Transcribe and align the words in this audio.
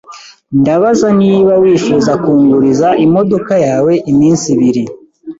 Ndabaza 0.59 1.07
niba 1.21 1.53
wifuza 1.63 2.11
kunguriza 2.23 2.87
imodoka 3.05 3.53
yawe 3.67 3.93
iminsi 4.11 4.45
ibiri. 4.55 4.83